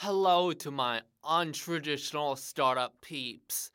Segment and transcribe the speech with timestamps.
[0.00, 3.70] Hello to my untraditional startup peeps.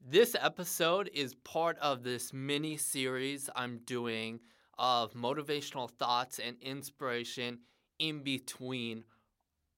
[0.00, 4.38] This episode is part of this mini series I'm doing
[4.78, 7.58] of motivational thoughts and inspiration
[7.98, 9.02] in between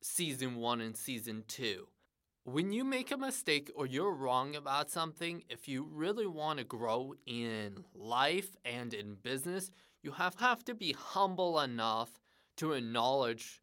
[0.03, 1.89] season one and season two.
[2.45, 6.65] When you make a mistake or you're wrong about something, if you really want to
[6.67, 9.71] grow in life and in business,
[10.03, 12.21] you have, have to be humble enough
[12.59, 13.62] to acknowledge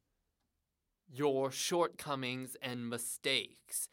[1.11, 3.89] your shortcomings and mistakes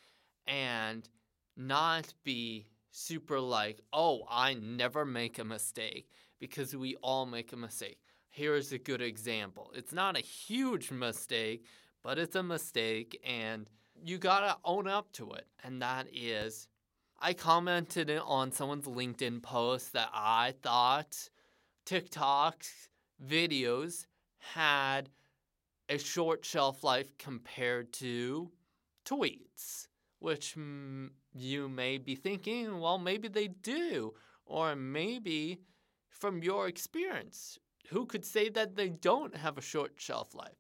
[0.47, 1.09] and
[1.57, 7.57] not be super like, oh, I never make a mistake because we all make a
[7.57, 7.99] mistake.
[8.31, 9.73] Here's a good example.
[9.75, 11.67] It's not a huge mistake,
[12.03, 13.69] but it's a mistake and
[14.05, 15.47] you gotta own up to it.
[15.63, 16.69] And that is,
[17.21, 21.29] I commented on someone's LinkedIn post that I thought
[21.85, 22.89] TikTok's
[23.25, 24.07] videos
[24.39, 25.09] had
[25.89, 28.51] a short shelf life compared to
[29.05, 35.61] tweets, which mm, you may be thinking, well, maybe they do, or maybe
[36.09, 37.59] from your experience,
[37.89, 40.57] who could say that they don't have a short shelf life?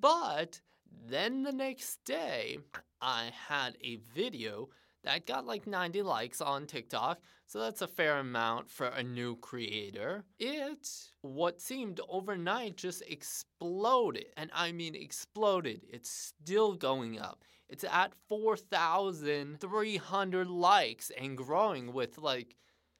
[0.00, 0.60] But
[1.06, 2.58] then the next day,
[3.00, 4.68] I had a video
[5.04, 9.36] that got like 90 likes on TikTok, so that's a fair amount for a new
[9.36, 10.26] creator.
[10.38, 10.86] It,
[11.22, 14.26] what seemed overnight, just exploded.
[14.36, 15.80] And I mean exploded.
[15.88, 17.42] It's still going up.
[17.70, 22.54] It's at 4,300 likes and growing with like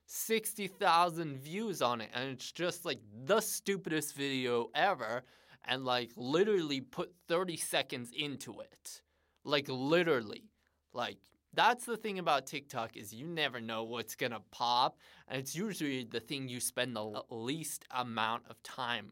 [0.06, 2.08] 60,000 views on it.
[2.14, 5.24] And it's just like the stupidest video ever.
[5.66, 9.02] And like literally put 30 seconds into it.
[9.44, 10.48] Like literally.
[10.94, 11.18] Like
[11.58, 16.04] that's the thing about TikTok is you never know what's gonna pop, and it's usually
[16.04, 19.10] the thing you spend the least amount of time,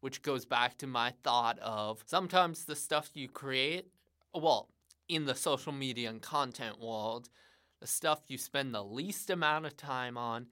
[0.00, 3.88] which goes back to my thought of sometimes the stuff you create,
[4.34, 4.70] well,
[5.06, 7.28] in the social media and content world,
[7.78, 10.46] the stuff you spend the least amount of time on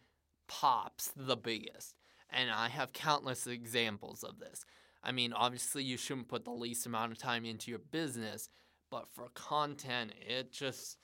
[0.47, 1.95] pops the biggest.
[2.29, 4.67] And I have countless examples of this.
[5.03, 8.50] I mean, obviously, you shouldn't put the least amount of time into your business,
[8.91, 10.99] but for content, it just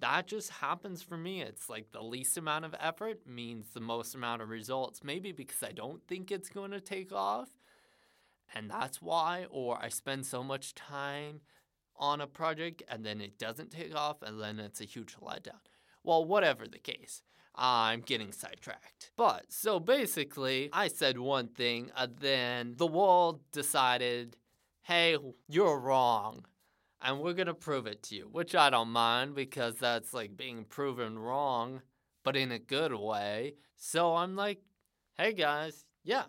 [0.00, 1.42] that just happens for me.
[1.42, 5.02] It's like the least amount of effort means the most amount of results.
[5.02, 7.48] Maybe because I don't think it's going to take off.
[8.54, 11.40] And that's why, or I spend so much time
[11.96, 15.60] on a project and then it doesn't take off and then it's a huge letdown.
[16.04, 17.22] Well, whatever the case,
[17.54, 19.10] I'm getting sidetracked.
[19.16, 24.36] But so basically, I said one thing, and then the world decided,
[24.82, 25.16] hey,
[25.48, 26.46] you're wrong
[27.02, 30.64] and we're gonna prove it to you, which I don't mind because that's like being
[30.64, 31.82] proven wrong,
[32.24, 33.54] but in a good way.
[33.76, 34.60] So I'm like,
[35.16, 36.24] hey guys, yeah,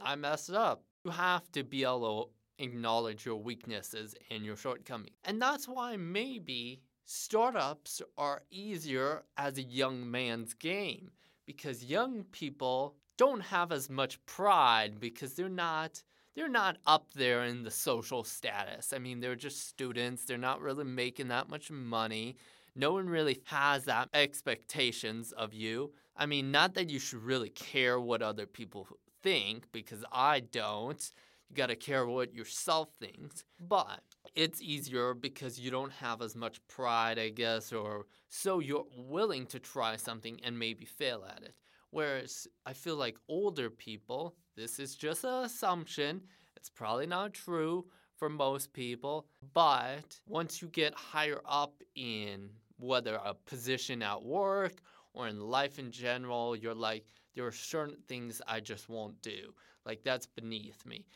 [0.00, 0.84] I messed up.
[1.04, 5.16] You have to be able to acknowledge your weaknesses and your shortcomings.
[5.24, 11.10] And that's why maybe startups are easier as a young man's game
[11.46, 16.02] because young people don't have as much pride because they're not
[16.34, 18.92] they're not up there in the social status.
[18.92, 20.24] I mean, they're just students.
[20.24, 22.36] They're not really making that much money.
[22.76, 25.92] No one really has that expectations of you.
[26.16, 28.86] I mean, not that you should really care what other people
[29.22, 31.12] think because I don't.
[31.48, 33.44] You got to care what yourself thinks.
[33.58, 34.00] But
[34.36, 39.46] it's easier because you don't have as much pride, I guess, or so you're willing
[39.46, 41.54] to try something and maybe fail at it.
[41.90, 46.22] Whereas I feel like older people, this is just an assumption.
[46.56, 47.86] It's probably not true
[48.16, 49.26] for most people.
[49.54, 55.78] But once you get higher up in whether a position at work or in life
[55.78, 59.54] in general, you're like, there are certain things I just won't do.
[59.84, 61.06] Like, that's beneath me.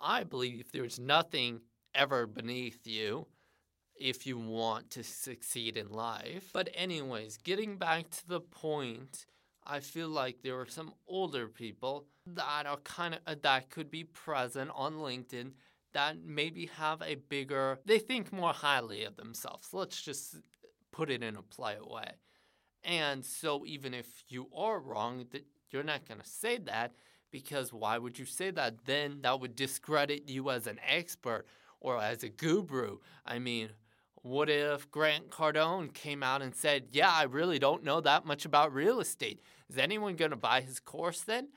[0.00, 1.60] I believe there's nothing
[1.94, 3.26] ever beneath you
[3.94, 6.50] if you want to succeed in life.
[6.52, 9.26] But, anyways, getting back to the point
[9.66, 13.90] I feel like there are some older people that are kind of uh, that could
[13.90, 15.52] be present on LinkedIn
[15.92, 19.68] that maybe have a bigger they think more highly of themselves.
[19.72, 20.36] Let's just
[20.90, 22.12] put it in a polite way.
[22.84, 26.92] And so even if you are wrong, that you're not going to say that
[27.30, 28.84] because why would you say that?
[28.84, 31.46] Then that would discredit you as an expert
[31.80, 32.98] or as a guru.
[33.24, 33.70] I mean,
[34.22, 38.44] what if Grant Cardone came out and said, Yeah, I really don't know that much
[38.44, 39.40] about real estate?
[39.68, 41.48] Is anyone going to buy his course then?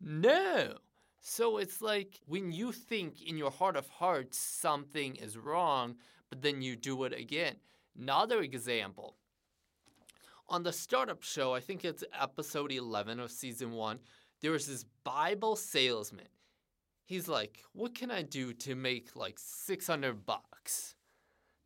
[0.00, 0.74] No.
[1.20, 5.96] So it's like when you think in your heart of hearts something is wrong,
[6.30, 7.56] but then you do it again.
[7.96, 9.16] Another example
[10.52, 13.98] on the startup show, I think it's episode 11 of season one,
[14.42, 16.28] there was this Bible salesman.
[17.04, 20.51] he's like, what can I do to make like 600 bucks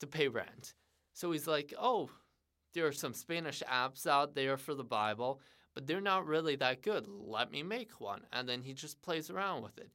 [0.00, 0.74] to pay rent?
[1.12, 2.10] So he's like, oh,
[2.74, 5.40] there are some Spanish apps out there for the Bible,
[5.74, 7.06] but they're not really that good.
[7.08, 8.22] Let me make one.
[8.32, 9.90] And then he just plays around with it.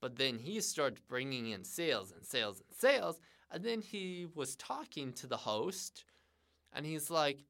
[0.00, 3.20] But then he starts bringing in sales and sales and sales.
[3.50, 6.04] And then he was talking to the host,
[6.72, 7.44] and he's like,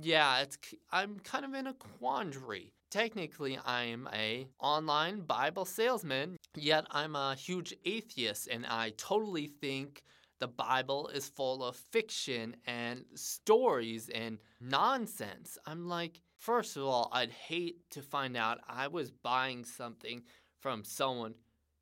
[0.00, 0.58] yeah, it's
[0.92, 2.72] I'm kind of in a quandary.
[2.90, 10.02] Technically, I'm a online Bible salesman, yet I'm a huge atheist and I totally think
[10.38, 15.58] the Bible is full of fiction and stories and nonsense.
[15.66, 20.22] I'm like, first of all, I'd hate to find out I was buying something
[20.60, 21.34] from someone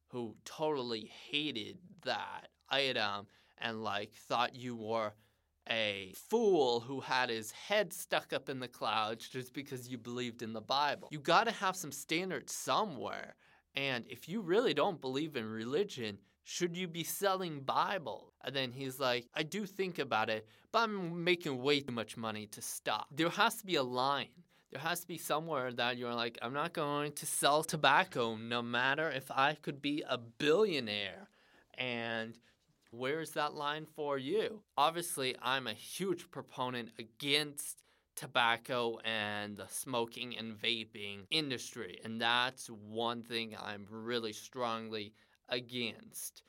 [0.08, 3.26] who totally hated that item
[3.58, 5.12] and like thought you were
[5.68, 10.42] a fool who had his head stuck up in the clouds just because you believed
[10.42, 11.08] in the Bible.
[11.10, 13.34] You got to have some standards somewhere.
[13.74, 18.32] And if you really don't believe in religion, should you be selling Bible?
[18.44, 22.16] And then he's like, I do think about it, but I'm making way too much
[22.16, 23.08] money to stop.
[23.10, 24.28] There has to be a line.
[24.70, 28.60] There has to be somewhere that you're like, I'm not going to sell tobacco no
[28.60, 31.28] matter if I could be a billionaire.
[31.78, 32.38] And
[32.90, 34.60] where's that line for you?
[34.76, 37.82] Obviously, I'm a huge proponent against
[38.16, 42.00] tobacco and the smoking and vaping industry.
[42.04, 45.14] And that's one thing I'm really strongly
[45.48, 46.42] against.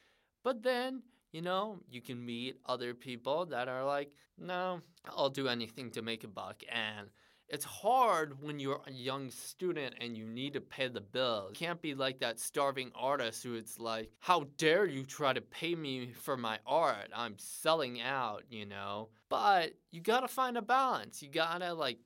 [0.44, 1.02] But then,
[1.32, 6.02] you know, you can meet other people that are like, no, I'll do anything to
[6.02, 6.64] make a buck.
[6.70, 7.10] And
[7.48, 11.52] it's hard when you're a young student and you need to pay the bills.
[11.52, 15.42] You can't be like that starving artist who it's like, how dare you try to
[15.42, 17.12] pay me for my art?
[17.16, 19.10] I'm selling out, you know?
[19.30, 21.22] But you gotta find a balance.
[21.22, 22.00] You gotta like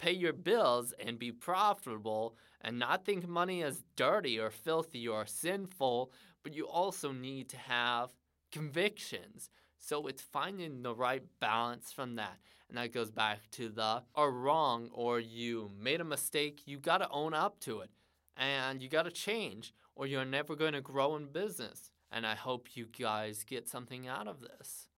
[0.00, 5.26] pay your bills and be profitable and not think money is dirty or filthy or
[5.26, 6.10] sinful,
[6.42, 8.10] but you also need to have
[8.50, 9.50] convictions.
[9.78, 12.38] So it's finding the right balance from that.
[12.68, 16.98] And that goes back to the are wrong or you made a mistake, you got
[16.98, 17.90] to own up to it.
[18.36, 21.90] And you got to change or you're never going to grow in business.
[22.10, 24.86] And I hope you guys get something out of this.